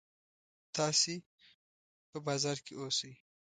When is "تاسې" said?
0.75-1.15